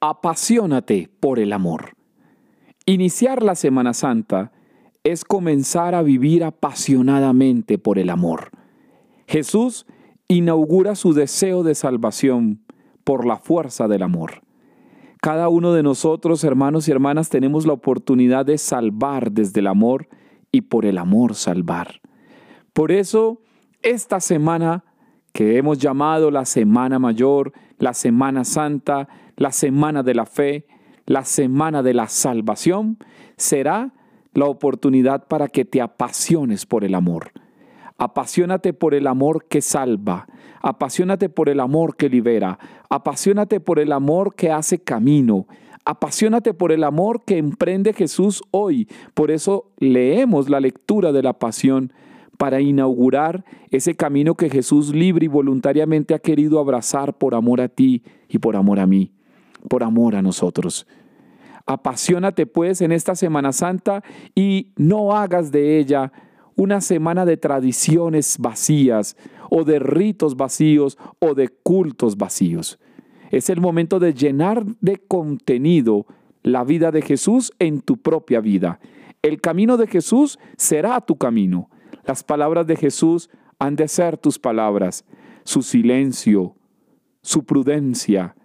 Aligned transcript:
apasionate 0.00 1.10
por 1.20 1.38
el 1.38 1.52
amor. 1.52 1.96
Iniciar 2.84 3.42
la 3.42 3.54
Semana 3.54 3.94
Santa 3.94 4.52
es 5.04 5.24
comenzar 5.24 5.94
a 5.94 6.02
vivir 6.02 6.44
apasionadamente 6.44 7.78
por 7.78 7.98
el 7.98 8.10
amor. 8.10 8.50
Jesús 9.26 9.86
inaugura 10.28 10.94
su 10.94 11.12
deseo 11.12 11.62
de 11.62 11.74
salvación 11.74 12.64
por 13.04 13.26
la 13.26 13.36
fuerza 13.36 13.88
del 13.88 14.02
amor. 14.02 14.42
Cada 15.20 15.48
uno 15.48 15.72
de 15.72 15.82
nosotros, 15.82 16.44
hermanos 16.44 16.88
y 16.88 16.92
hermanas, 16.92 17.28
tenemos 17.28 17.66
la 17.66 17.72
oportunidad 17.72 18.44
de 18.46 18.58
salvar 18.58 19.32
desde 19.32 19.60
el 19.60 19.66
amor 19.66 20.08
y 20.52 20.62
por 20.62 20.84
el 20.86 20.98
amor 20.98 21.34
salvar. 21.34 22.00
Por 22.72 22.92
eso, 22.92 23.40
esta 23.82 24.20
semana 24.20 24.84
que 25.36 25.58
hemos 25.58 25.76
llamado 25.76 26.30
la 26.30 26.46
Semana 26.46 26.98
Mayor, 26.98 27.52
la 27.78 27.92
Semana 27.92 28.42
Santa, 28.42 29.06
la 29.36 29.52
Semana 29.52 30.02
de 30.02 30.14
la 30.14 30.24
Fe, 30.24 30.64
la 31.04 31.26
Semana 31.26 31.82
de 31.82 31.92
la 31.92 32.08
Salvación, 32.08 32.96
será 33.36 33.92
la 34.32 34.46
oportunidad 34.46 35.28
para 35.28 35.48
que 35.48 35.66
te 35.66 35.82
apasiones 35.82 36.64
por 36.64 36.84
el 36.84 36.94
amor. 36.94 37.32
Apasionate 37.98 38.72
por 38.72 38.94
el 38.94 39.06
amor 39.06 39.44
que 39.44 39.60
salva, 39.60 40.26
apasionate 40.62 41.28
por 41.28 41.50
el 41.50 41.60
amor 41.60 41.96
que 41.96 42.08
libera, 42.08 42.58
apasionate 42.88 43.60
por 43.60 43.78
el 43.78 43.92
amor 43.92 44.34
que 44.36 44.50
hace 44.50 44.78
camino, 44.78 45.46
apasionate 45.84 46.54
por 46.54 46.72
el 46.72 46.82
amor 46.82 47.24
que 47.26 47.36
emprende 47.36 47.92
Jesús 47.92 48.42
hoy. 48.52 48.88
Por 49.12 49.30
eso 49.30 49.70
leemos 49.76 50.48
la 50.48 50.60
lectura 50.60 51.12
de 51.12 51.22
la 51.22 51.34
pasión 51.34 51.92
para 52.36 52.60
inaugurar 52.60 53.44
ese 53.70 53.94
camino 53.94 54.34
que 54.34 54.50
Jesús 54.50 54.94
libre 54.94 55.26
y 55.26 55.28
voluntariamente 55.28 56.14
ha 56.14 56.18
querido 56.18 56.58
abrazar 56.58 57.16
por 57.16 57.34
amor 57.34 57.60
a 57.60 57.68
ti 57.68 58.02
y 58.28 58.38
por 58.38 58.56
amor 58.56 58.78
a 58.78 58.86
mí, 58.86 59.12
por 59.68 59.82
amor 59.82 60.16
a 60.16 60.22
nosotros. 60.22 60.86
Apasionate 61.66 62.46
pues 62.46 62.80
en 62.80 62.92
esta 62.92 63.14
Semana 63.14 63.52
Santa 63.52 64.04
y 64.34 64.72
no 64.76 65.16
hagas 65.16 65.50
de 65.50 65.78
ella 65.78 66.12
una 66.54 66.80
semana 66.80 67.24
de 67.24 67.36
tradiciones 67.36 68.36
vacías 68.38 69.16
o 69.50 69.64
de 69.64 69.78
ritos 69.78 70.36
vacíos 70.36 70.96
o 71.18 71.34
de 71.34 71.48
cultos 71.48 72.16
vacíos. 72.16 72.78
Es 73.30 73.50
el 73.50 73.60
momento 73.60 73.98
de 73.98 74.14
llenar 74.14 74.64
de 74.80 74.98
contenido 74.98 76.06
la 76.42 76.64
vida 76.64 76.92
de 76.92 77.02
Jesús 77.02 77.52
en 77.58 77.80
tu 77.80 77.96
propia 77.96 78.40
vida. 78.40 78.78
El 79.22 79.40
camino 79.40 79.76
de 79.76 79.88
Jesús 79.88 80.38
será 80.56 81.00
tu 81.00 81.16
camino. 81.16 81.68
Las 82.06 82.22
palabras 82.22 82.66
de 82.66 82.76
Jesús 82.76 83.30
han 83.58 83.76
de 83.76 83.88
ser 83.88 84.16
tus 84.16 84.38
palabras. 84.38 85.04
Su 85.44 85.62
silencio, 85.62 86.56
su 87.22 87.44
prudencia, 87.44 88.36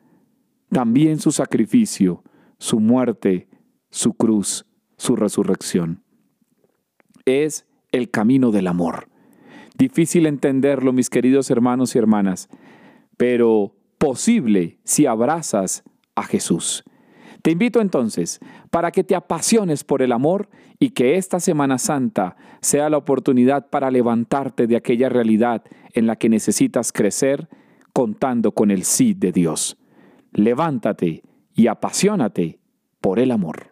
también 0.69 1.19
su 1.19 1.31
sacrificio, 1.31 2.23
su 2.57 2.79
muerte, 2.79 3.47
su 3.89 4.13
cruz, 4.13 4.65
su 4.97 5.15
resurrección. 5.15 6.03
Es 7.25 7.67
el 7.91 8.09
camino 8.09 8.51
del 8.51 8.67
amor. 8.67 9.07
Difícil 9.77 10.25
entenderlo, 10.25 10.93
mis 10.93 11.09
queridos 11.09 11.49
hermanos 11.49 11.95
y 11.95 11.99
hermanas, 11.99 12.49
pero 13.17 13.75
posible 13.97 14.79
si 14.83 15.05
abrazas 15.05 15.83
a 16.15 16.23
Jesús. 16.23 16.83
Te 17.41 17.51
invito 17.51 17.81
entonces 17.81 18.39
para 18.69 18.91
que 18.91 19.03
te 19.03 19.15
apasiones 19.15 19.83
por 19.83 20.01
el 20.01 20.11
amor 20.11 20.49
y 20.79 20.91
que 20.91 21.15
esta 21.15 21.39
Semana 21.39 21.77
Santa 21.77 22.35
sea 22.61 22.89
la 22.89 22.97
oportunidad 22.97 23.69
para 23.69 23.91
levantarte 23.91 24.67
de 24.67 24.75
aquella 24.75 25.09
realidad 25.09 25.63
en 25.93 26.07
la 26.07 26.15
que 26.15 26.29
necesitas 26.29 26.91
crecer 26.91 27.49
contando 27.93 28.51
con 28.51 28.71
el 28.71 28.83
sí 28.83 29.13
de 29.13 29.31
Dios. 29.31 29.77
Levántate 30.31 31.23
y 31.53 31.67
apasionate 31.67 32.59
por 33.01 33.19
el 33.19 33.31
amor. 33.31 33.70